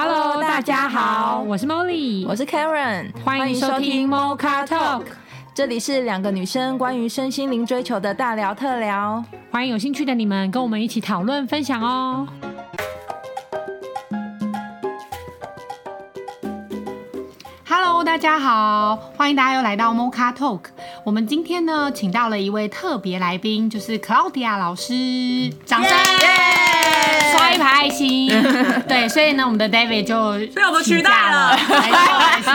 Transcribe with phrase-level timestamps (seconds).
[0.00, 5.02] Hello，大家好，我是 Molly，我是 Karen，欢迎收听 Mocha Talk，
[5.52, 12.28] 这里是两个女生关于身心灵追求的大聊特聊，欢迎有兴趣的你们跟我们一起讨论分享哦。
[17.68, 20.60] Hello，大家好，欢迎大家又来到 Mocha Talk。
[21.02, 24.94] 我们今天呢，请到了一位特别来宾，就是 Claudia 老师，
[25.66, 25.90] 掌声。
[25.90, 27.37] Yeah!
[27.54, 28.28] 一排爱心，
[28.88, 32.52] 对，所以呢，我们的 David 就被我们取代了，开玩笑，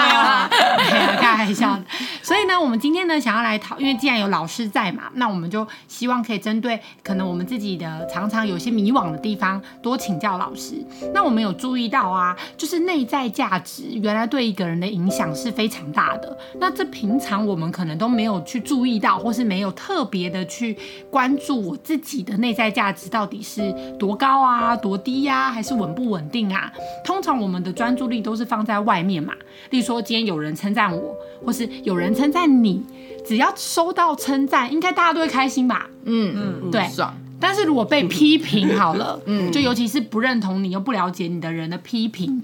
[1.19, 1.79] 开玩笑。
[2.21, 10.75] 所以呢，我们今天呢，想要来讨，因为既然有老师在嘛，那我们就希望可以针对可能我们自己的常常有些迷惘的地方，多请教老师。
[11.13, 16.37] 那我们有注意到啊，就是内在价值原来对一个人的影响是非常大的。
[16.59, 20.77] 那这平常我们可能都没有去注意到，或是没有特别的去
[21.09, 24.75] 关注我自己的内在价值到底是多高啊？
[24.83, 26.69] 多低呀、啊，还是稳不稳定啊？
[27.05, 29.33] 通常我们的专注力都是放在外面嘛。
[29.69, 32.83] 例如说，今天有人称赞我，或是有人称赞你，
[33.25, 35.89] 只要收到称赞，应该大家都会开心吧？
[36.03, 36.85] 嗯嗯，对。
[36.89, 37.15] 爽。
[37.39, 42.43] 但是如果被批评好了，嗯， 就尤其是不认同你又不了解你的人的批评，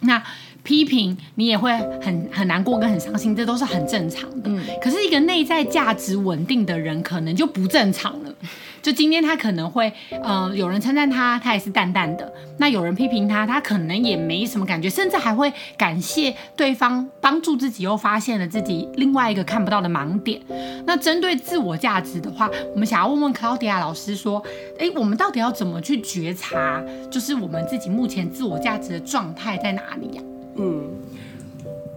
[0.00, 0.22] 那
[0.62, 4.50] 批评你也会很很难过跟很伤心，这都是很正常的。
[4.50, 4.64] 嗯。
[4.80, 8.34] 可是一个内在价值稳定的人，可能就不正常了。
[8.82, 12.26] 就今天他可能会，呃，有人称赞他，他也是淡淡的；
[12.58, 20.40] 那有人批评他，他可能也没什么感觉，甚至还会感谢对方帮助自己，又发现了自己另外一个看不到的盲点。
[20.84, 24.42] 那针对自我价值的话，我们想要问问 Claudia 老师说，
[24.78, 30.22] 诶，我们到底要怎么去觉察，就是我们自己目前自我价值的状态在哪里呀？
[30.56, 30.90] 嗯，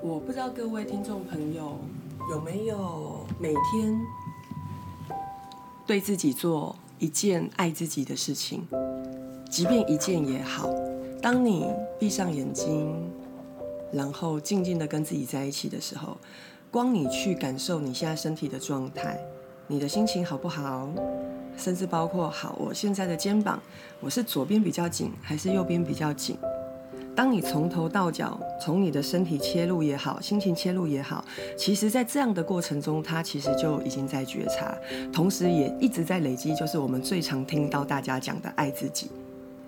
[0.04, 1.80] 我不知道各位听众朋友
[2.30, 4.00] 有没有每天。
[5.86, 8.68] 对自己做一件爱自己的事情，
[9.50, 10.70] 即便一件也好。
[11.22, 11.68] 当你
[12.00, 12.92] 闭上眼睛，
[13.94, 16.18] 然后静静的跟自己在一起的时候，
[16.72, 19.20] 光你去感受你现在身体的状态，
[19.68, 20.90] 你的心情好不好？
[21.56, 23.62] 甚至包括，好，我现在的肩膀，
[24.02, 26.38] 我是左边比较紧，还是右边比较紧？
[27.16, 31.24] 当你从头到脚，从你的身体切入也好，心情切入也好，
[31.58, 34.76] 其实，在这样的过程中，他其实就已经在觉察，
[35.14, 36.54] 同时也一直在累积。
[36.56, 39.10] 就是我们最常听到大家讲的爱自己，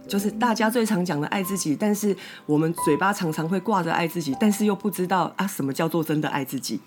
[0.08, 1.74] 就是大家最常讲的爱自己。
[1.74, 2.16] 但是
[2.46, 6.82] 我们嘴巴常常会挂着爱自己，但是又不知道啊，什么叫做真的爱自己？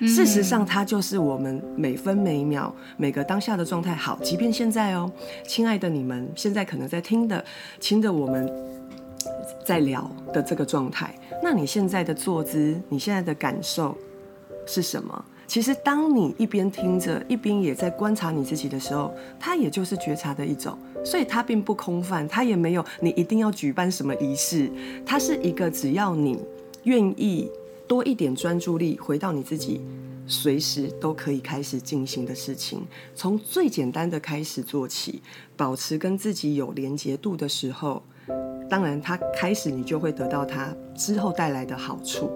[0.00, 3.94] 事实上，它就是我们每分每秒每个当下的状态。
[3.94, 5.10] 好，即便现在哦，
[5.46, 7.44] 亲爱的你们，现在可能在听的，
[7.80, 8.50] 亲的我们。
[9.64, 13.96] 在聊的这个状态，那你现在的坐姿，你现在的感受
[14.66, 15.24] 是什么？
[15.46, 24.68] 其实，当你一边听着，一边也在观察你自己的时候，它也就是觉察的一种，所以它并不空泛，它也没有你一定要举办什么仪式，
[25.04, 26.36] 它是一个只要你
[26.82, 27.48] 愿意
[27.86, 29.80] 多一点专注力，回到你自己，
[30.26, 32.84] 随时都可以开始进行的事情。
[33.14, 35.22] 从最简单的开始做起，
[35.56, 38.02] 保持跟自己有连结度的时候。
[38.68, 42.30] 当然，他开始你就会得到他之后带来的好处，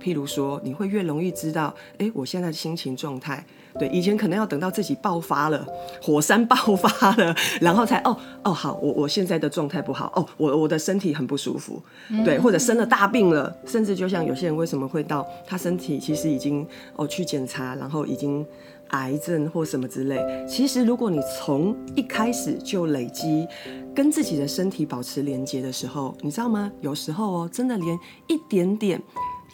[0.00, 3.44] 譬如说，你会越容易知道，哎，我现在的心情状态，
[3.78, 5.66] 对，以前可能要等到自己爆发了，
[6.02, 11.82] 火山爆发了，然后才哦哦好，我我现在的状态不好，哦，我我的身体很不舒服，
[12.24, 18.46] 对，或者生了大病了，甚至就像有些人为什么会到他身体其实已经哦去检查，然后已经。
[18.90, 20.18] 癌症或什么之类，
[20.48, 23.46] 其实如果你从一开始就累积
[23.94, 26.70] 跟自己的身体保持连接的时候，你知道吗？
[26.80, 29.00] 有时候哦，真的连一点点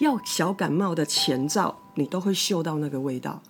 [0.01, 3.43] 要小感冒的前兆，你都会嗅到那个味道，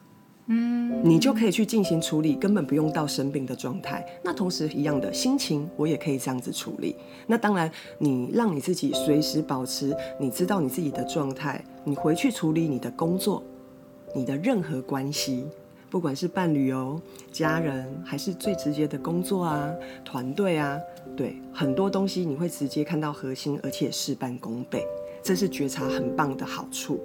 [0.47, 4.04] 嗯，你就可以去进行处理，根本不用到生病的状态。
[4.24, 6.97] 那同时一样的心情，我也可以这样子处理。
[7.26, 13.42] 那当然，你让你自己随时保持，你知道你自己的状态，你回去处理你的工作，
[14.14, 15.47] 你的任何关系。
[15.96, 17.00] 不管是伴侣哦、
[17.32, 19.72] 家人，还是最直接的工作啊、
[20.04, 20.78] 团队啊，
[21.16, 24.84] 对，很多东西你会直接看到核心，而且事半功倍，
[25.22, 27.03] 这是觉察很棒的好处。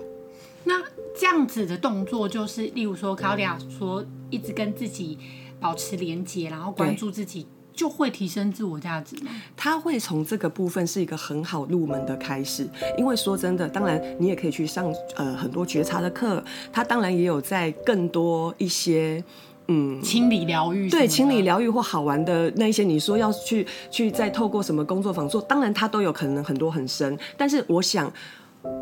[0.66, 0.84] 那
[1.18, 5.18] 这样子的动作，就是例如说，Claudia 说，一直跟自己
[5.62, 7.48] 保持连接，然后关注自己。
[7.74, 9.32] 就会提升自我价值吗？
[9.56, 19.24] 他会从这个部分是一个很好入门的开始，因为说真的，当然你也可以去上呃很多觉察的课，他当然也有在更多一些
[19.68, 28.12] 嗯清理疗愈，对清理疗愈或好玩的那一些，你说要去去再透过什么工作坊做，当然他都有可能很多很深，但是我想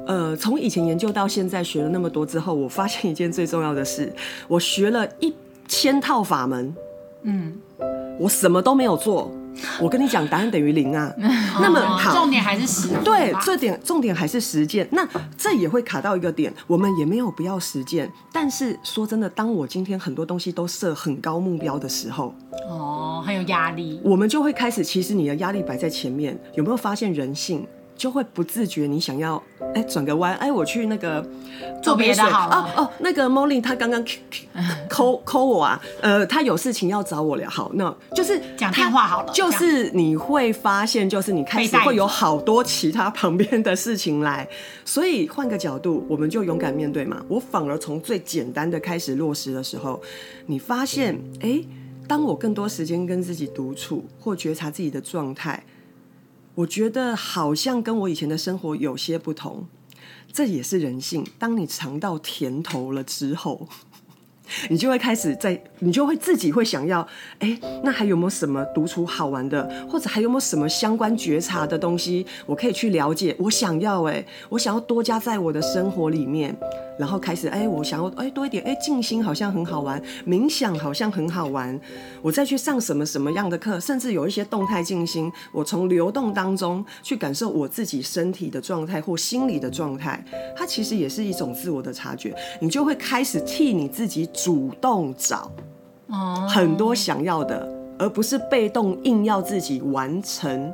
[0.08, 4.12] 呃从以前研究到现在学了那么多之后，我发现一件最重要的事，
[4.48, 5.34] 我学了一
[5.68, 6.76] 千套法门，
[7.24, 7.56] 嗯。
[8.20, 9.32] 我什么都没有做，
[9.82, 11.12] 我跟你讲，答案等于零啊。
[11.62, 13.04] 那么好，重点还是实践。
[13.04, 14.88] 对，这点重点还是实践。
[14.92, 15.08] 那
[15.38, 18.12] 这也会卡到一个点，我们也没有不要实践。
[18.34, 22.36] 但是说真的，当我今天很多东西都设很高目标的时候，
[22.70, 26.38] 哦，很有压力，我们就会开始，其实你的压力摆在前面。
[26.56, 27.66] 有没有发现人性？
[28.00, 29.44] 就会不自觉，你想要
[29.76, 31.22] 哎转个弯，哎我去那个
[31.84, 34.02] 做别的好哦哦，那个 Molly 他刚刚
[34.90, 44.48] call call 我啊，呃他有事情要找我聊，好，那就是讲电话好了，就是你会发现，就是你开始会有好多其他旁边的事情来，
[44.86, 47.22] 所以换个角度，我们就勇敢面对嘛。
[47.28, 50.02] 我反而从最简单的开始落实的时候，
[50.46, 51.62] 你发现哎，
[52.08, 55.62] 当我更多时间跟自己独处或觉察自己的状态。
[56.60, 59.66] 我觉得好像跟我以前的生活有些不同，
[60.34, 61.26] 这也是人性。
[61.38, 63.70] 当你尝到甜头了之后，
[64.70, 67.08] 你就会开始在，你就会自己会想要，
[67.40, 73.36] 哎，那还有没有什么独处好玩的，或者还有没有什么相关觉察的东西，我可以去了解？
[73.40, 76.56] 我想要，哎，我想要多加在我的生活里面。
[77.00, 81.80] 然后开始，哎，我想要，哎，多一点，哎，静心好像很好玩，冥想好像很好玩，
[82.22, 90.22] 我再去上什么什么样的课，甚至有一些动态静心，我从流动当中去感受我自己身体的状态或心理的状态，
[90.58, 95.52] 它其实也是一种自我的察觉，你就会开始替你自己主动找，
[96.48, 100.74] 很多想要的，而不是被动硬要自己完成。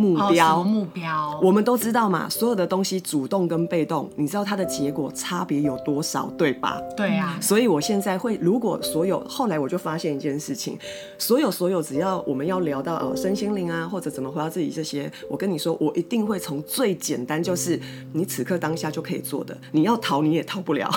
[0.00, 6.80] 目标，目标，我们都知道嘛，所有的东西主动跟被动，你知道它的结果差别有多少，对吧？
[6.96, 7.36] 对啊。
[7.40, 10.78] 所以我现在会，如果所有后来我就发现一件事情，
[11.18, 17.78] 所有所有只要我们要聊到呃身心灵啊，或者怎么回到自己这些，我跟你说，我一定会从最简单，就是
[18.14, 20.90] 你此刻当下就可以做的，你要逃你也逃不了，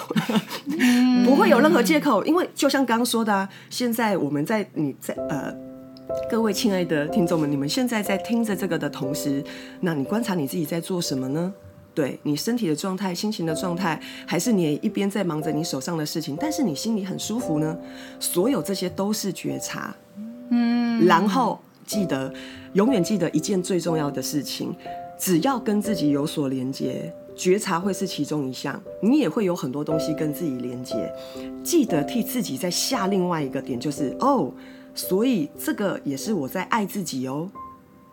[1.25, 5.72] 不会有任何借口，因为就像刚刚说的啊，现在我们在你在呃。
[6.29, 9.43] 各位亲爱的听众们，你们现在在听着这个的同时，
[9.79, 11.53] 那你观察你自己在做什么呢？
[11.93, 17.77] 对，你身体的状态、心情的状态，还是你一边在忙着你手上的事情，但是你心里很舒服呢？
[18.19, 19.95] 所有这些都是觉察。
[20.49, 22.33] 嗯，然后记得，
[22.73, 24.75] 永远记得一件最重要的事情，
[25.19, 31.13] 只要跟自己有所连接，觉察会是其中一项，你也会有很多东西跟自己连接。
[31.63, 34.51] 记得替自己再下另外一个点，就是哦。
[34.95, 37.49] 所以这个也是我在爱自己哦。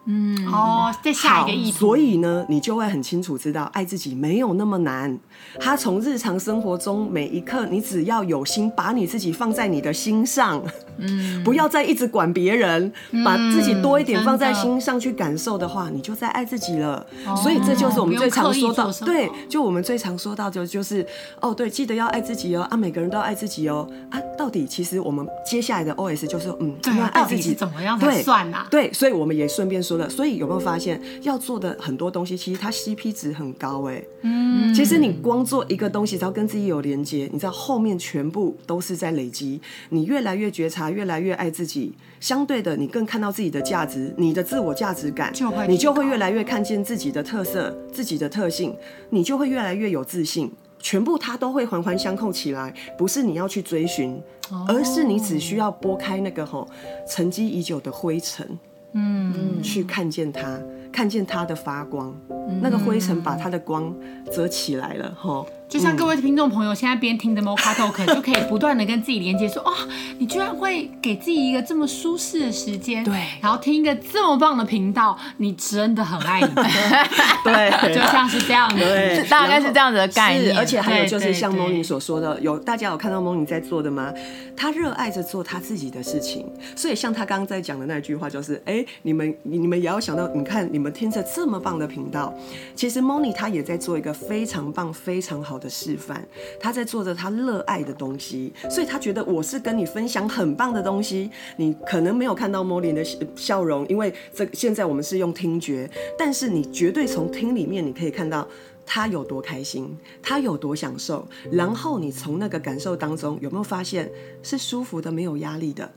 [0.06, 1.78] 嗯，哦，再下一个意思。
[1.78, 5.16] 所以呢，你就会很清楚知道，爱自己没有那么难。
[5.60, 10.62] 他从日常生活中每一刻，你只要有心，把你自己放在你的心上，
[10.98, 17.04] 嗯，不要再一直管别人，嗯，把自己多一点放在心上去感受的话，你就在爱自己了。
[17.26, 21.04] 哦，所以这就是我们最常说到，对，就我们最常说到的就是，
[21.40, 28.66] 哦，对，记得要爱自己哦，啊，每个人都要爱自己哦，啊，到底其实我们接下来的 OS 就是，嗯，对，爱自己怎么样才算啊？
[28.70, 35.40] 对，所以我们也顺便说了，所以有没有发现要做的很多东西，其实它 CP 值很高哎，嗯，其实你光。
[35.50, 39.60] 做一个东西，只要跟自己有连接，你知道后面全部都是在累积。
[39.88, 45.32] 你越来越觉察，越来越爱自己，相对的，你更看到自己的价值，你的自我价值感，
[45.68, 48.76] 你就会越来越看见自己的特色、自己的特性，
[49.10, 50.52] 你就会越来越有自信。
[50.78, 54.22] 全部它都会环环相扣起来，不是你要去追寻，
[54.66, 56.66] 而是你只需要拨开那个吼
[57.06, 58.58] 沉积已久的灰尘，
[58.94, 60.58] 嗯，去看见它。
[60.92, 63.94] 看见它的发光，嗯、那个灰尘把它的光
[64.32, 65.46] 遮起来了，吼。
[65.70, 69.72] 就像各位听众朋友，现在边听的 Mocha Talk 就可以不断的跟自己连接，说哦，
[70.18, 76.48] 你居然会给自己一个这么舒适的时间，对，然后听一个这么棒的频道，你真的很爱你，
[77.44, 80.58] 对，就像是这样子，对，大概是这样子的概念。
[80.58, 84.12] 而且还有就是像 Moni 所说的，有大家有看到 Moni 在做的吗？
[84.56, 92.34] 他热爱着做他自己的事情，所以像他刚刚在讲的那句话，就是哎，你们你们也要想到，你看你们听着这么棒的频道，
[92.74, 96.26] 其实 Moni 他也在做一个非常棒、非常好的示范，
[96.58, 101.30] 他在做着他热爱的东西，所以他觉得我是跟你分享很棒的东西。
[101.56, 103.04] 你可能没有看到 Molly 的
[103.36, 105.88] 笑容，因为这现在我们是用听觉，
[106.18, 108.48] 但是你绝对从听里面你可以看到
[108.84, 111.28] 他有多开心，他有多享受。
[111.52, 114.10] 然后你从那个感受当中有没有发现
[114.42, 115.92] 是舒服的、没有压力的？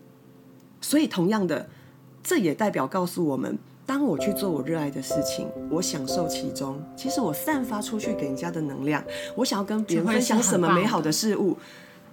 [0.82, 1.70] 所以同样的，
[2.22, 3.58] 这也代表告诉我们。
[3.86, 6.82] 当我去做我热爱的事情，我享受其中。
[6.96, 9.04] 其实我散发出去给人家的能量，
[9.36, 11.58] 我想要跟别人分享什么美好的事物，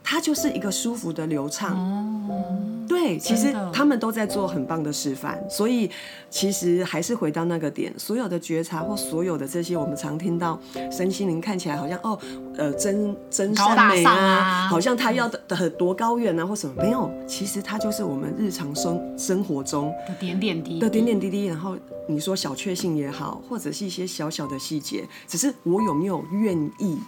[0.03, 1.77] 它就是一个舒服的流畅。
[1.77, 2.47] 哦，
[2.89, 5.91] 对，其实他们都在做很棒的示范，所以
[6.29, 10.59] 其实还是回到那个点，所有的觉察或所有的这些，我们常听到
[10.91, 12.19] 身心灵看起来好像哦，
[12.57, 14.69] 呃，真真善美啊，啊。
[14.69, 20.81] 好像他要的的多高远啊，或什么没有，其实它就是我们日常生生活中的点点滴滴。
[20.81, 21.77] 的点点滴滴，然后
[22.09, 26.99] 你说小确幸也好，或者是一些小小的细节，只是我有没有愿意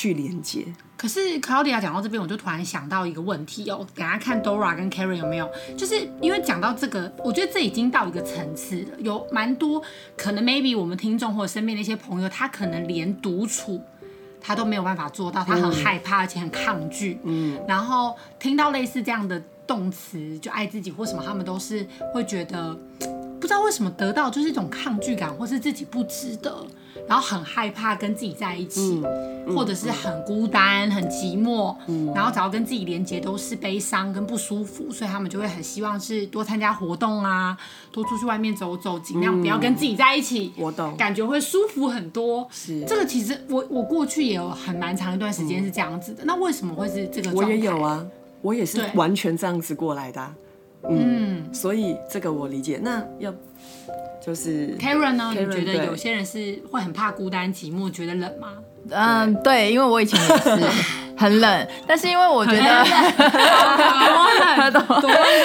[0.00, 0.64] 去连接。
[0.96, 5.50] 可是 Claudia 讲到这边，我就突然想到一个问题哦，等下看 Dora 跟 Karen 有没有？
[5.76, 9.82] 就是因为讲到这个，我觉得这已经到一个层次了，有蛮多
[10.16, 13.82] 可能 maybe 我们听众或者身边的一些朋友，他可能连独处
[14.40, 22.74] 他都没有办法做到，他很害怕而且很抗拒，嗯，然后听到类似这样的动词，就爱自己或什么，他们都是会觉得
[23.40, 26.66] 不知道为什么得到就是一种抗拒感，或是自己不值得。
[27.08, 29.02] 然后很害怕跟自己在一起，
[29.46, 37.56] 嗯、或者是很孤单、很寂寞，嗯、然后只要跟自己连接都是悲伤跟不舒服，所以他们就会很希望是多参加活动啊，
[37.90, 40.52] 多出去外面走走，尽量不要跟自己在一起。
[40.56, 42.46] 我懂，感觉会舒服很多。
[42.50, 46.22] 是这个其实我我过去也有很蛮长一段时间是这样子的。
[46.22, 47.32] 嗯、那为什么会是这个？
[47.32, 48.06] 我也有啊，
[48.42, 50.34] 我也是完全这样子过来的、
[50.88, 52.78] 嗯所以这个我理解。
[52.82, 53.34] 那要。
[54.24, 58.48] 就是 Karen 呢？Karen, 你觉得有些人是会很怕孤单寂寞，觉得冷吗？
[58.90, 60.58] 嗯，对，因为我以前也是
[61.16, 62.84] 很冷，但是因为我觉得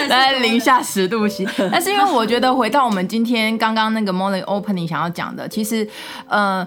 [0.08, 5.88] 在 零下十度 C，但是因为我觉得回到我们今天刚刚那个 morning Opening 想要讲的，其实，
[6.28, 6.66] 呃，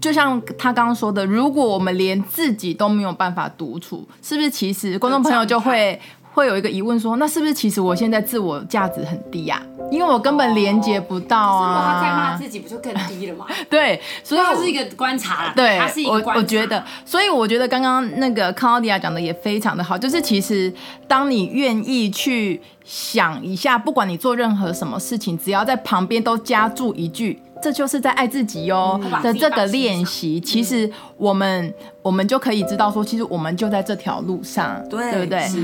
[0.00, 6.00] 就像他刚刚说的，如果我们连自己都没有办法独处，是不是其实观众朋友就会？
[6.34, 9.90] 会有一个疑问说，那是不是其实我现在自我价值很低呀、啊？
[9.90, 11.68] 因为我根本连接不到啊。
[11.68, 13.46] 如果他在骂自己，不就更低了吗？
[13.68, 15.52] 对，所以他是一个观察。
[15.54, 16.32] 对，他是一个观察。
[16.34, 20.72] 我我觉得，所以我觉得刚刚那个 Claudia 讲的也非常的好，就是其实
[21.06, 27.40] 当你愿意去想一下，不管你做任何什么事情，只要在旁边都加注一句。
[27.62, 35.40] 这就是在爱自己哟的这个练习，其实我们我们就可以知道说，其实我们就在这条路上，对不对？
[35.42, 35.58] 是。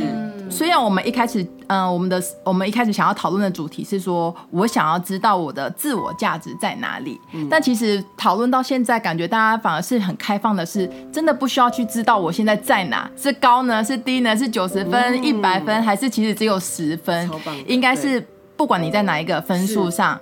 [0.51, 17.29] 虽然我们一开始，嗯，我们的我们一开始想要讨论的主题是说，我想要知道我的自我价值在哪里，但其实讨论到现在，感觉大家反而是很开放的，是真的不需要去知道我现在在哪，是高呢，是低呢，是九十分、一百分，还是其实只有十分？
[17.67, 18.27] 应该是
[18.57, 20.19] 不管你在哪一个分数上。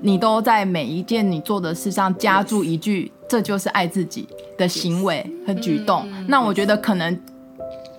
[0.00, 4.26] 你都在每一件你做的事上加注一句.这就是爱自己
[4.56, 6.08] 的行为和举动。
[6.26, 7.20] 那我觉得可能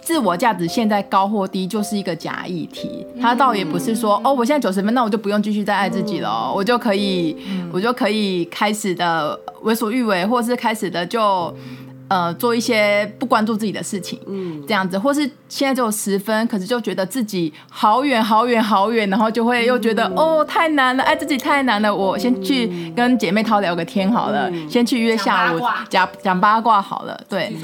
[0.01, 7.37] 自我价值现在高或低就是一个假议题，他倒也不是说哦，我现在九十分，那我就不用继续再爱自己了，我就可以，
[7.71, 11.53] 我就可以开始的为所欲为，或是开始的就。
[12.09, 27.55] 呃，做一些不关注自己的事情，嗯，这样子，或是现在只有十分，可是就觉得自己好远好远好远，然后就会又觉得、嗯、哦太难了，哎自己太难了，我先去跟姐妹淘聊个天好了，嗯、先去约下午讲讲八卦好了，对，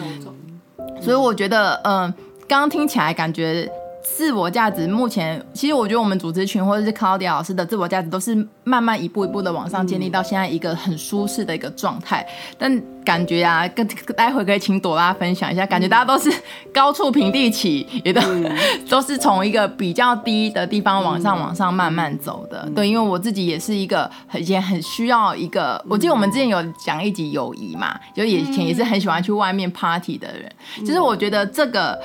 [1.01, 2.13] 所以我觉得，嗯、呃，
[2.47, 3.67] 刚刚听起来感觉。
[4.05, 12.25] 自我价值目前，其实我觉得我们组织群或者是 Claudia 老师的自我价值都是慢慢一步一步的往上建立到现在一个很舒适的一个状态。
[12.57, 13.85] 但感觉啊，跟
[14.15, 16.31] 待会可以请朵拉分享一下，感觉大家都是
[16.73, 18.21] 高处平地起，也都
[18.87, 22.69] 都是从一个比较低的地方往上往上慢慢走的。
[22.75, 30.51] 对，因为我自己也是一个很也很需要一个，我记得我们之前有讲一集友谊嘛，就以前也是很喜欢去外面 party 的人。
[30.77, 31.99] 其实我觉得这个，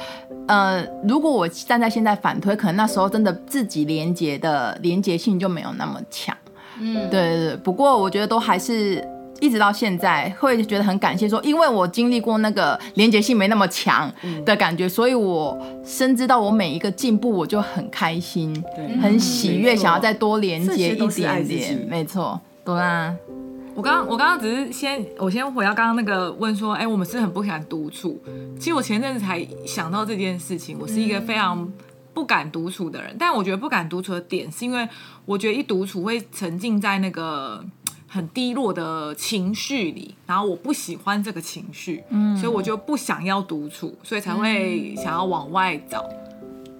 [0.50, 6.37] 呃，如果我站在现在反推，可能那时候真的自己连接的连接性就没有那么强。
[6.80, 7.57] 嗯，对对对。
[7.59, 9.00] 不过我觉得都还是
[9.38, 14.12] 一直到现在会觉得很感谢，说因为我经历过那个连接性没那么强
[14.45, 21.87] 的感觉，所以我深知到我每一个进步，我就很开心，对，很喜悦，想要再多连接一点点。
[21.88, 23.14] 没错，朵拉。
[23.80, 28.22] 我刚刚我刚刚只是先我先回到刚刚那个问说，哎，我们是很不喜欢独处。
[28.58, 31.66] 其实我前阵子才想到这件事情，我是一个非常
[32.12, 33.16] 不敢独处的人。
[33.18, 34.87] 但我觉得不敢独处的点，是因为
[35.25, 37.64] 我觉得一独处会沉浸在那个
[38.06, 46.04] 很低落的情绪里，然后我不喜欢这个情绪，嗯，所以我就不想要独处，所以才会想要往外找。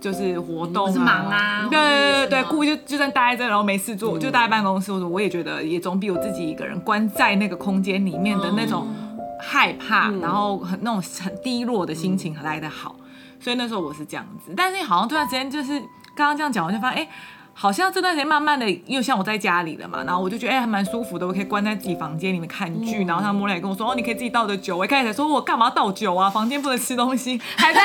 [0.01, 4.91] 就是活动啊，是忙啊，对对对对，故意就就算待在这，然后没事做，就待在办公室。
[4.91, 8.89] 我说我也觉得，也总比我自己一个人关在那个空间里面的那种
[9.39, 12.97] 害怕，然后很那种很低落的心情来的好。
[13.39, 15.79] 所以那时候我是这样子，但是好像这段时间就是
[16.15, 17.09] 刚刚这样讲，我就发现，哎，
[17.53, 27.81] 好像这段时间慢慢的，因为像我在家里了嘛，然后我就觉得哎、欸、还蛮舒服的，我可以关在自己房间里面看剧，嗯、然后他摸来跟我说哦，你可以自己倒的酒，我一开始才说我干嘛倒酒啊，房间不能吃东西， 还在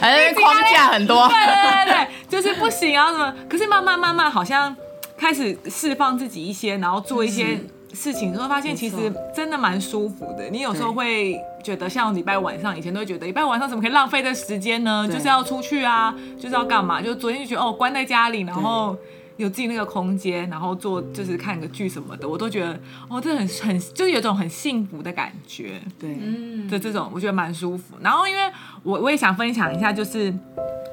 [0.00, 4.74] 还在框架很多， 对对对对，就是不行啊什么，可是慢慢慢慢好像
[5.16, 7.58] 开始释放自己一些，然后做一些。
[7.92, 10.48] 事情，你会发现其实真的蛮舒服的。
[10.50, 15.08] 你有时候会觉得，像礼拜晚上，以前都会觉得礼拜晚上怎么可以浪费这时间呢？
[15.10, 17.00] 就是要出去啊，就是要干嘛？
[17.00, 18.96] 就昨天就觉得哦，关在家里，然后
[19.36, 22.78] 有自己那个空间，然后做就是看个剧什么的，我都觉得
[23.08, 25.80] 哦，这很很就是有种很幸福的感觉。
[25.98, 27.94] 对，嗯，就这种我觉得蛮舒服。
[28.00, 28.42] 然后因为
[28.88, 30.34] 我我也想分享一下，就是。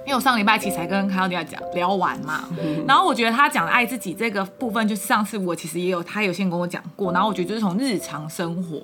[0.08, 2.48] 因为我上礼拜其实才跟卡奥迪亚讲聊完嘛，
[2.88, 8.80] 然后我觉得他讲的爱自己这个部分，就是上次我其实也有他有先跟我讲过，然后我觉得就是从日常生活，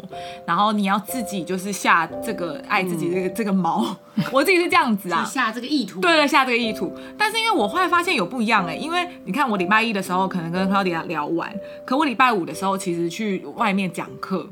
[0.47, 3.95] 然后你要自己就是下这个爱自己这个这个毛，
[4.31, 6.91] 我自己是这样子啊，下这个意图，对对，下这个意图。
[7.15, 11.53] 但是因为我后来发现有不一样哎，因为你看我礼拜一的时候可能跟卡奥迪亚聊完，
[11.85, 14.49] 可我礼拜五的时候其实去外面讲课。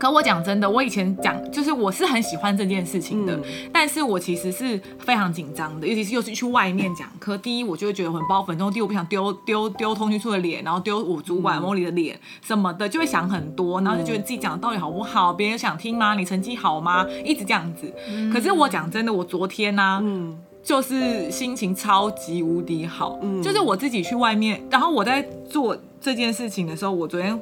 [0.00, 7.36] 可我讲真的，我以前讲就是我是很喜欢这件事情的，嗯、但是我其实是非常紧张的，尤其是又是去外面讲课。
[7.36, 16.14] 第一，我就会觉得很包粉，然后第二，我不想丢丢丢通讯处的脸，然后丢我主管茉莉的脸什么的，就会想很多，然后就觉得自己讲的到底好不好，别人想听吗？
[16.14, 17.06] 你成绩好吗？
[17.22, 17.92] 一直这样子。
[18.08, 27.38] 嗯、可是我讲真的，我昨天呢、啊，嗯、就是心情超级无敌好，嗯、就是我自己去外面，然后我在做这件事情的时候，我昨天。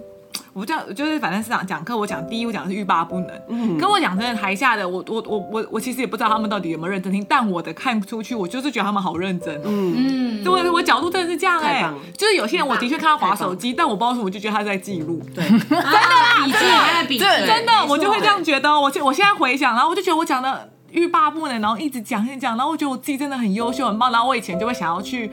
[0.52, 3.30] 我这样就是，反正是讲讲课，我讲第一，我讲的是欲罢不能。
[3.48, 9.60] 嗯，跟我讲真的，台下的我我我我我其实也不知道他们到底有没有认真听，但我的看出去，我就是觉得他们好认真。
[9.64, 15.20] 嗯，对，我角度真的是这样哎、欸，就是有些人我的确看他划手机，但我不知道为什么，我就觉得他在记录。
[15.34, 18.78] 对，真的啦，笔记还在笔记，真的，我就会这样觉得。
[18.80, 20.70] 我现我现在回想，然后我就觉得我讲的。
[20.90, 24.10] 欲罢不能，然后一直讲一直讲，然后我觉得我自己真的很优秀很棒。
[24.10, 25.30] 然后我以前就会想要去，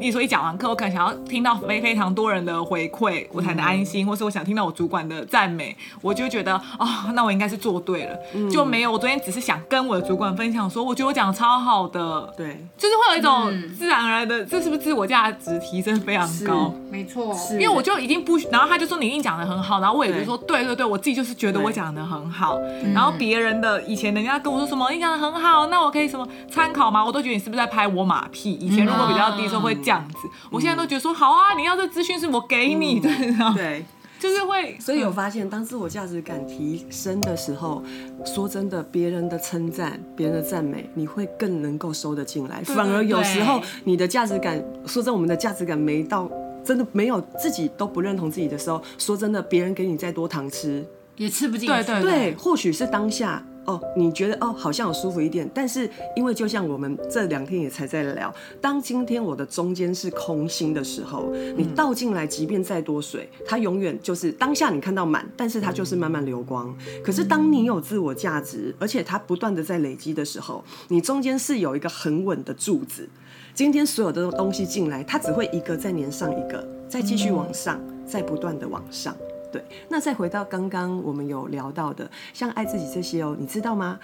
[0.00, 8.18] 你说一讲完课，我可能想要听到非非常多人的回馈，我才能安心，或是我想听到我主管的赞美，我就觉得哦，那我应该是做对了，
[8.50, 8.90] 就没有。
[8.90, 16.72] 我昨天只是想跟我的主管分享说，我觉得我讲的超好的，对，就是会有一种自然而然的，这是不是自我价值提升非常高？
[16.90, 22.58] 没错，因为我就已经不，然后他就说你一定讲的很好，然后我也就说对对对，我自己就是觉得我讲的很好，
[22.94, 24.93] 然后别人的以前人家跟我说什么。
[24.98, 27.04] 讲的很好，那我可以什么参考吗？
[27.04, 28.52] 我都觉得你是不是在拍我马屁？
[28.52, 33.84] 以前如果比较低的时候会这样子，嗯、我现在都觉得说好啊，你要这资讯是我给你的，嗯、对，
[34.18, 34.76] 就是会。
[34.78, 37.82] 所以有发现，当自我价值感提升的时候，
[38.24, 42.62] 说真的，别人的称赞、别人的赞美，你会更能够收得进来。
[42.64, 46.28] 反而有时候你的价值感，说真的，我们的价值感没到，
[46.64, 51.68] 真的没有自己都不认同自己的时候，说真的，别人给你再多糖吃也吃不进。
[51.68, 53.44] 对，对，或许是当下。
[53.66, 66.76] 哦，你觉得哦，好像有舒服一点，但是因为就像我们这两天也才在聊，当今天我的中间是空心的时候，你倒进来，即便再多水，它永远就是当下你看到满，但是它就是慢慢流光。
[67.02, 73.08] 可是当你有自我价值，而且它不断的在累积的时候，你中间是有一个很稳的柱子。
[73.54, 79.16] 今天所有的东西进来，它只会一个再粘上一个，再继续往上，再不断的往上。
[79.54, 84.00] 对，那再回到刚刚我们有聊到的，像爱自己这些哦，你知道吗？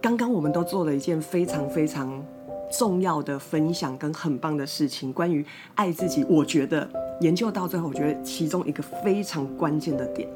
[0.00, 2.24] 刚刚我们都做了一件非常非常
[2.70, 6.24] 重要的分享跟很棒的事情，关于爱自己。
[6.28, 6.88] 我觉得
[7.22, 10.28] 研究到最后，我觉得其中一个非常关键的点，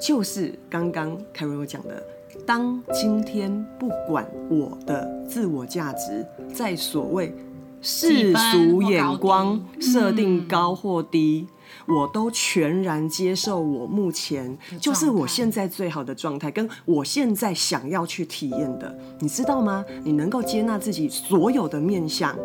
[0.00, 2.02] 就是刚刚凯文有讲的，
[2.44, 7.32] 当今天不管我的自我价值在所谓
[7.80, 11.46] 世俗眼光设定高或低。
[11.86, 19.84] 我都全然接受我目前就是我现在最好的状态，跟我现在想要去体验的，你知道吗？
[20.04, 22.36] 你能够接纳自己所有的面相，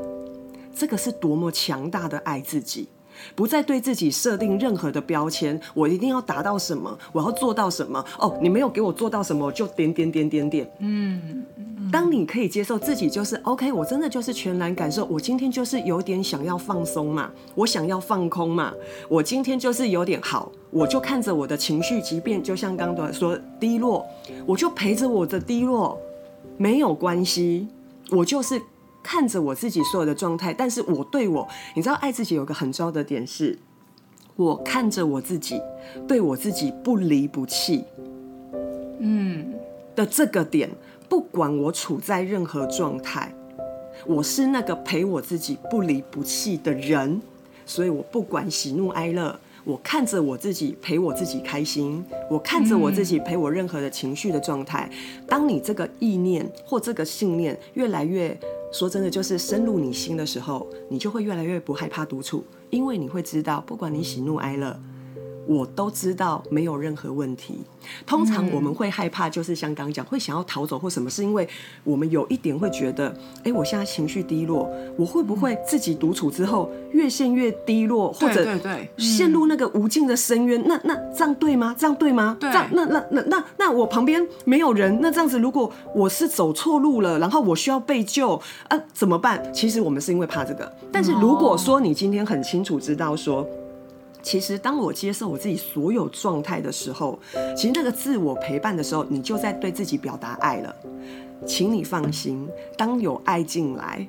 [0.75, 2.89] 这个是多么强大的爱自己。
[3.35, 8.03] 不再对自己设定任何的标签，我一定要达到什么，我要做到什么。
[8.19, 10.69] 哦，你没有给我做到什么，我就点点点点点。
[10.79, 11.43] 嗯，
[11.91, 18.73] 当你可以接受自己，就是 OK，我真的就是全然感受，我今天就是有点想要放松嘛，我想要放空嘛，
[19.07, 24.05] 我今天就是有点好，我就看着我的情绪，即便就像刚刚说低落，
[24.45, 25.97] 我就陪着我的低落，
[26.57, 27.67] 没有关系，
[28.11, 28.61] 我就是。
[29.03, 33.59] 看着我自己所有的状态，但是我对我，你知道，爱自己有个很重要的点是，
[34.37, 35.61] 我看着我自己，
[36.07, 37.83] 对我自己不离不弃，
[38.99, 39.53] 嗯
[39.95, 40.69] 的这个点，
[41.07, 43.31] 不管我处在任何状态，
[44.07, 47.21] 我是那个陪我自己不离不弃的人，
[47.65, 54.89] 所以我不管喜怒哀乐，我看着我自己陪我自己开心，我看着我自己陪我任何的情绪的状态。
[55.27, 58.35] 当你这个意念或这个信念越来越
[58.73, 64.75] 说真的，就是深入你心的时候，你就会越来越不害怕独处，因为你会知道，不管你喜怒哀乐。
[65.47, 67.59] 我都知道没有任何问题。
[68.05, 71.47] 通常我们会害怕，就是像刚讲，会想要逃走或什么，是因为
[71.83, 78.47] 我们有一点会觉得，哎，我现在情绪低落，我会不会自己独处之后越陷越低落，或者
[78.97, 80.63] 陷入那个无尽的深渊？
[80.65, 81.75] 那那这样对吗？
[81.77, 82.37] 这样对吗？
[82.39, 89.43] 对，这样那那那那那我旁边没有人，那这样子如果我是走错路了，然后我需要被救，啊，怎么办？
[89.53, 90.71] 其实我们是因为怕这个。
[90.89, 93.45] 但是如果说你今天很清楚知道说。
[94.23, 97.19] 其实，当我接受我自己所有状态的时候，
[97.55, 100.73] 其实那个自我陪伴的时候，你就在对自己表达爱了。
[101.45, 104.07] 请你放心，当有爱进来，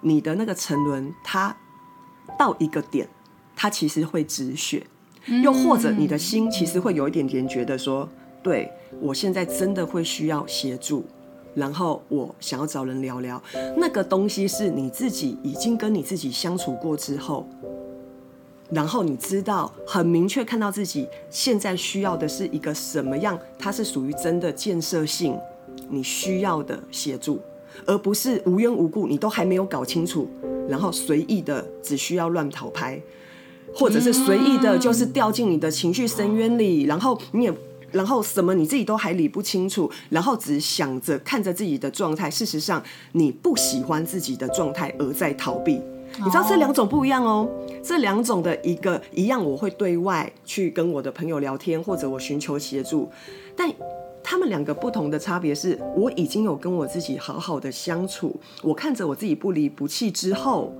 [0.00, 1.54] 你的那个沉沦，它
[2.38, 3.08] 到一个点，
[3.56, 4.86] 它其实会止血。
[5.42, 8.08] 又或者，你的心其实会有一点点觉得说，
[8.44, 8.70] 对，
[9.00, 11.04] 我现在真的会需要协助，
[11.52, 13.42] 然后我想要找人聊聊。
[13.76, 17.48] 那个东西是你自己已经跟你自己相处过之后。
[18.74, 25.38] 然后你知道很明确看到自己现在需要的是一个什么样，它是属于真的建设性，
[25.90, 27.38] 你需要的协助，
[27.84, 30.26] 而不是无缘无故你都还没有搞清楚，
[30.68, 32.98] 然后随意的只需要乱讨拍，
[33.74, 37.54] 或者是随意的就是掉进你的情绪深渊里，然后你也
[37.90, 42.82] 然后什么你自己都还理不清楚，然后只想着看着自己的状态，事实上
[43.12, 45.78] 你不喜欢自己的状态而在逃避。
[46.18, 47.48] 你知道这两种不一样哦，
[47.82, 53.10] 这两种的一个一样，我会对外去跟我的朋友聊天，或者我寻求协助，
[53.56, 53.70] 但
[54.22, 60.72] 他们两个不同的差别是，我已经有跟我自己好好的相处，我看着我自己不离不弃之后，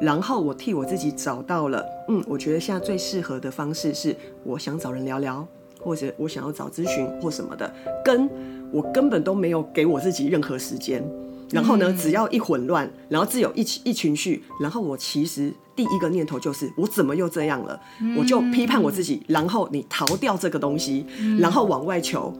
[0.00, 5.44] 然后我替我自己找到了，嗯，我觉得现在最适合的方式是，我想找人聊聊，
[5.80, 7.72] 或者我想要找咨询或什么的，
[8.04, 8.30] 跟
[8.70, 11.02] 我根本都没有给我自己任何时间。
[11.50, 17.80] 然后呢，只要一混乱，然后自有一一情绪，然后我其实第一个念头就是我怎么又这样了？
[18.16, 21.06] 我就批判我自己，然后你逃掉这个东西，
[21.38, 22.32] 然后往外求。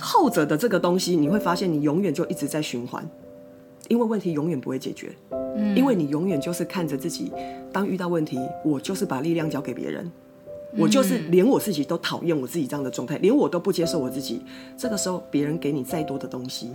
[0.00, 3.08] 后者的这个东西，你会发现你永远就一直在循环，
[3.88, 5.16] 因为问题永远不会解决，
[5.74, 7.32] 因为你永远就是看着自己，
[7.72, 10.10] 当遇到问题，我就是把力量交给别人，
[10.76, 14.42] 我就是连我自己都讨厌我自己这样的状态，连我都不接受我自己。
[14.76, 16.70] 这个时候，别人给你再多的东西。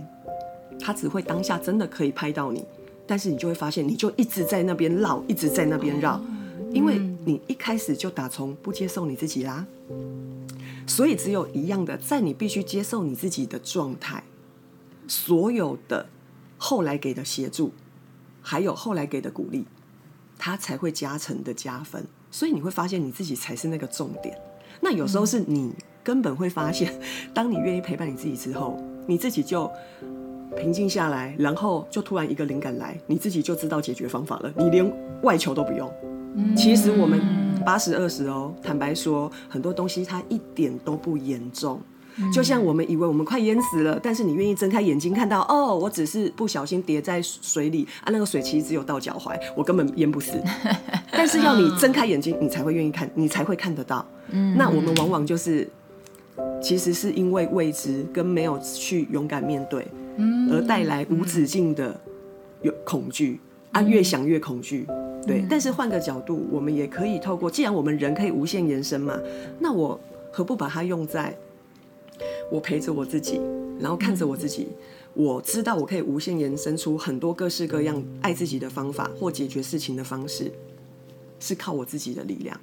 [0.80, 2.64] 他只会当下真的可以拍到你，
[3.06, 6.20] 但是你就会发现，你就一直在那边绕，一直在那边绕，
[6.72, 9.66] 因为你一开始就打从不接受你自己啦。
[10.86, 14.24] 所以只有一样的，在你必须接受你自己的状态，
[15.06, 16.08] 所有的
[16.56, 17.72] 后来给的协助，
[18.40, 19.66] 还有后来给的鼓励，
[20.38, 22.04] 它才会加成的加分。
[22.30, 24.36] 所以你会发现你自己才是那个重点。
[24.80, 26.98] 那有时候是你根本会发现，
[27.34, 29.70] 当你愿意陪伴你自己之后，你自己就。
[30.56, 35.90] 平静下来，然后就突然一个灵感来，你自己就知道解决方法了，你连外求都不用。
[36.56, 37.20] 其实我们
[37.64, 41.80] 八十二十哦，坦白说，很多东西它一点都不严重。
[42.32, 50.32] 就像我们以为我们快淹死了，但是你愿意睁开眼睛看到，哦，我只是不小心跌在水里啊，那个水其实只有到脚踝，我根本淹不死。
[51.12, 54.04] 但是要你睁开眼睛，你才会愿意看，你才会看得到。
[54.56, 55.66] 那我们往往就是，
[56.60, 59.86] 其实是因为未知跟没有去勇敢面对。
[60.50, 62.00] 而带来无止境的
[62.62, 63.40] 有恐惧
[63.72, 64.86] 啊，越想越恐惧。
[65.26, 69.18] 对，但是换个角度，我们也可以透过，既然我们人可以无限延伸嘛，
[69.58, 70.00] 那我
[70.32, 71.36] 何不把它用在
[72.50, 73.40] 我陪着我自己，
[73.78, 74.68] 然后看着我自己，
[75.12, 80.50] 我知道我可以无限延伸出很多各式各样爱自己的方法或解决事情的方式，
[81.38, 82.58] 是靠我自己的力量。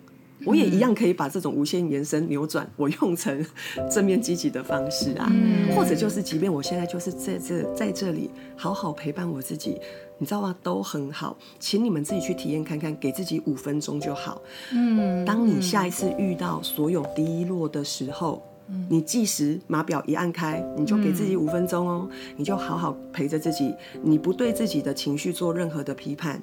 [0.45, 3.45] 我也一样可以把这种无限延伸扭转，我用成
[3.89, 5.32] 正面积极的方式啊，
[5.76, 9.80] 或者就是，即便我现在就是在这在这里好好陪伴我自己，
[10.17, 10.56] 你知道吗？
[10.62, 14.41] 都很好，请你们自己去体验看看，给自己五分钟就好。
[14.71, 18.41] 嗯，当你下一次遇到所有低落的时候，
[18.89, 23.73] 你计时码表一按开，你就给自己五分钟哦，你就好好陪着自己，
[24.04, 26.39] 你不对自己的情绪做任何的批判，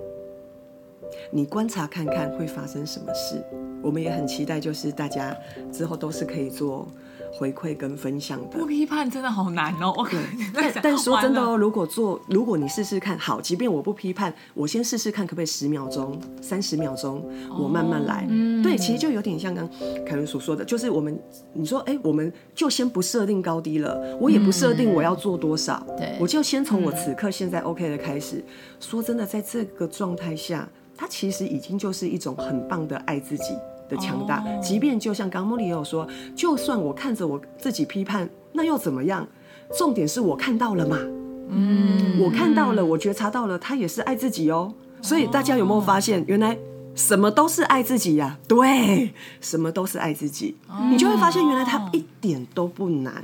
[1.30, 3.42] 你观察看看会发生什么事。
[3.82, 5.36] 我们也很期待，就是大家
[5.70, 6.88] 之后都是可以做
[7.30, 8.58] 回馈跟分享的。
[8.58, 9.92] 不批判真的好难哦。
[10.10, 10.20] 对，
[10.54, 18.26] 但但说真的哦，如果做，如果你试试看，好，即便我不批判，我先试试看，可不可以十秒钟、三十秒钟，我慢慢来。
[18.26, 19.68] 哦、对，其实就有点像刚
[20.06, 21.20] 凯伦所说的，就是我们，
[21.52, 28.36] 你说，哎，我们就先不设定高低了，我也不设定我要做多少，对、嗯，我就先从我此刻现在 OK 的开始。
[28.36, 28.44] 嗯、
[28.80, 33.54] 说真的，在这个状态下，它其实已经就是一种很棒的爱自己。
[33.86, 39.28] 的强大，即便就像刚茉莉也有说，就算我看着我自己批判，那又怎么样？
[39.76, 40.96] 重点是我看到了嘛，
[41.50, 44.72] 嗯，我看到了，我觉察到了，他也是爱自己哦。
[45.02, 46.56] 所以大家有没有发现，原来
[46.94, 48.38] 什么都是爱自己呀？
[48.48, 49.10] 对，
[49.42, 50.56] 什么都是爱自己，
[50.90, 53.22] 你就会发现原来他一点都不难。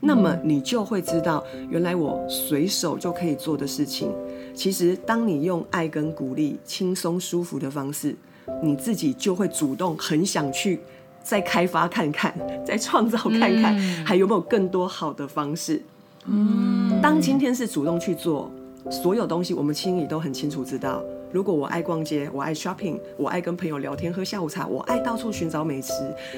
[0.00, 4.10] 那么你就会知道，原来我随手就可以做的事情，
[4.60, 8.14] 其实当你用爱跟鼓励、轻松舒服的方式，
[8.62, 10.78] 你自己就会主动很想去
[11.22, 12.30] 再开发看看，
[12.62, 15.80] 再创造看看，还有没有更多好的方式。
[16.26, 18.50] 嗯，当今天是主动去做
[18.90, 21.02] 所有东西，我们心里都很清楚知道。
[21.32, 25.94] 如果我爱逛街，我爱 shopping，我爱跟朋友聊天喝下午茶，我爱到处寻找美食，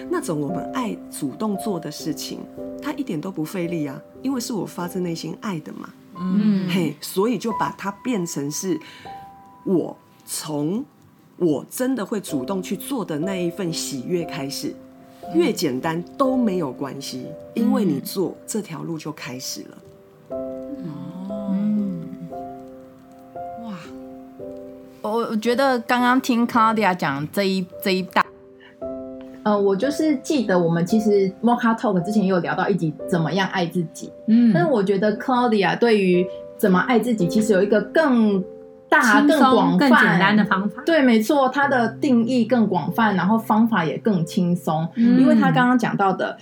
[0.08, 2.38] 那种我们爱主动做的事情，
[2.80, 5.92] 它一点都不费力啊，因为是我发自内心爱的嘛。
[6.22, 8.78] 嗯，嘿，所以就把它变成是
[9.64, 10.84] 我从
[11.36, 14.74] 我真的会主动去做的那一份喜悦开始，
[15.34, 19.78] 越简单都没有关系，因为你做这条路就开始了。
[25.02, 28.21] 我我觉得刚刚听 Claudia 讲这一这一大，
[29.44, 36.26] 呃，我就是记得我们其实 Mocha Talk 之前也有聊到一集怎么样爱自己，嗯，但是我觉得 Claudia 对于
[36.56, 38.42] 怎么爱自己，其实有一个更
[38.88, 40.82] 大、更广泛、更简单的方法。
[40.86, 46.36] 对，没错，它的定义更广泛，然后方法也更轻松，嗯，因为他刚刚讲到的，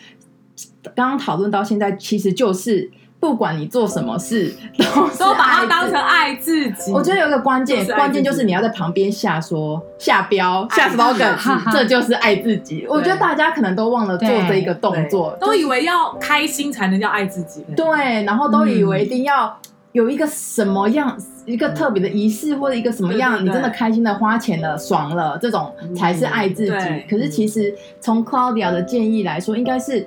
[0.95, 2.91] 刚刚讨论到现在，其实就是。
[3.21, 6.91] 不管你做什么事，都都把它当成爱自己。
[6.91, 11.37] 我觉得有一个关键，关键就是你要在旁边下说、下标、下 slogan，
[11.71, 12.87] 这就是爱自己。
[12.89, 17.63] 我觉得大家可能都忘了做这一个动作，都以为要开心才能叫爱自己。
[17.77, 19.55] 对，然后都以为一定要
[19.93, 27.05] 有一个什么样、一个特别的仪式，或者一个什么样，你真的开心的花钱了、爽了，这种才是爱自己。
[27.09, 30.07] 可是其实从 Claudia 的建议来说，应该是。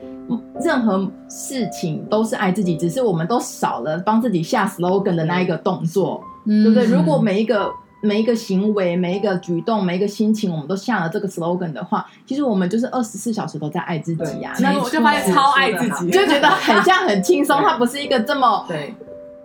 [0.61, 6.85] 任何事情都是爱自己，只是我们都少了帮自己下 slogan 的那一个动作，嗯、对不对？
[6.85, 14.53] 如果每一个每一个行为、每一个举动、每一个心情，我们都下了这个 slogan 的话，其实我们就是二十四小时都在爱自己、啊。
[14.59, 18.93] 那我就发现超爱自己， 就觉得很像很轻松，它不是一个这么对。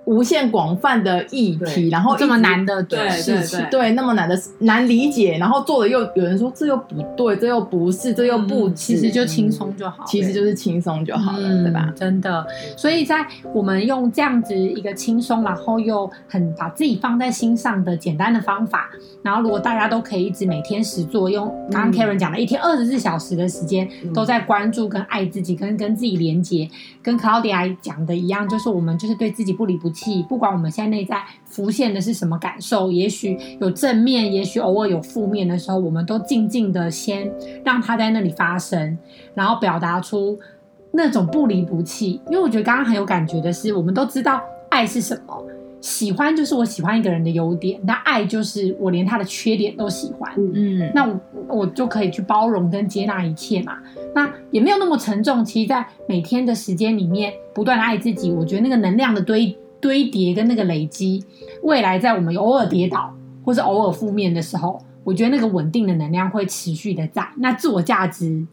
[0.09, 11.93] 无限广泛的议题，然后这么难的对事情，对那么难的难理解，然后做的又有人说这又不对，这又不是，这又不，其实就轻松就好，其实就是轻松就好了，对吧？
[11.95, 18.89] 真的，所以在我们用这样子一个轻松，然后又很把自己放在心上的简单的方法，
[19.23, 26.67] 然后如果大家都可以一直每天实做，用刚刚 Karen 讲的一天二十四小时的时间都在关注跟爱自己，跟跟自己连接，
[27.03, 29.98] 跟 Claudia 讲的一样，就是我们就是对自己不离不弃。
[30.29, 37.31] 不管我们现在内在浮现的是什么感受，也许有正面，也许偶尔有负面的时候，我们都静静的先
[37.65, 38.97] 让它在那里发生，
[39.35, 40.39] 然后表达出
[40.93, 42.21] 那种不离不弃。
[42.27, 45.45] 因为我觉得刚刚很有感觉的是，我们都知道爱是什么，
[45.81, 50.33] 喜欢就是我喜欢一个人的优点，那爱就是我连他的缺点都喜欢。
[50.37, 53.79] 嗯，那我我就可以去包容跟接纳一切嘛。
[54.15, 55.45] 那也没有那么沉重。
[55.45, 59.57] 其实，在每天的时间里面，不断的爱自己，我觉得那个能量的堆。
[59.81, 61.25] 堆叠跟那个累积，
[61.63, 63.15] 未来在我们偶尔跌倒
[63.45, 68.47] 或是偶尔负面的时候，我觉得那个稳定的能量会持续的在，那自我价值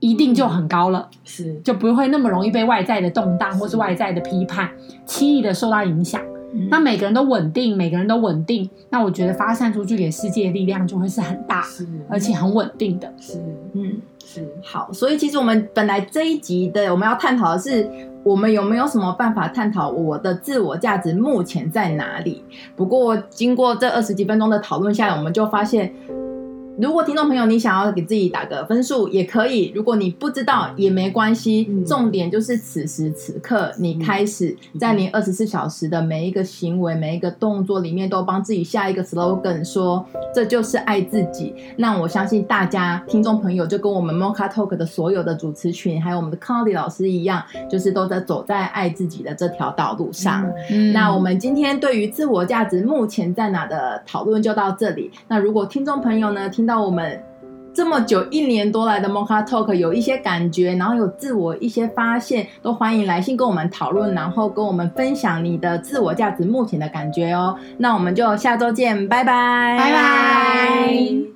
[0.00, 4.70] 一定就很高了，是就不会那么容易被外在的动荡或是外在的批判
[5.04, 6.20] 轻易的受到影响。
[6.70, 13.12] 那每个人都稳定，每个人都稳定，那我觉得发散出去给世界的力量就会是很大，是而且很稳定的。
[13.18, 13.38] 是，
[13.74, 14.90] 嗯，是好。
[14.90, 17.90] 所以其实我们本来这一集的我们要探讨的是，
[18.26, 22.42] 我们有没有什么办法探讨我的自我价值目前在哪里？
[22.74, 25.94] 不过经过这二十几分钟的讨论下来，我们就发现。
[26.78, 31.66] 如果听众朋友你想要给自己打个分数也可以，如果你不知道也没关系。
[31.70, 41.54] 嗯、重点就是此时此刻，你开始在你二十四小时的每一个行为、每一个动作里面，都帮自己下一个 slogan，说这就是爱自己。
[41.78, 50.46] 那我相信大家听众朋友就跟我们 Mocha Talk 的所有的主持群，还有我们的 Claudia 老师一样，就是都在走在爱自己的这条道路上。
[50.70, 55.10] 嗯、那我们今天对于自我价值目前在哪的讨论就到这里。
[55.26, 56.65] 那如果听众朋友呢听。
[56.66, 57.22] 到我们
[57.72, 67.56] 这么久一年多来的 Mocha Talk 有一些感觉，然后有自我一些发现，都欢迎来信跟我们讨论，然后跟我们分享你的自我价值目前的感觉哦。
[67.76, 71.35] 那我们就下周见，拜拜，拜拜。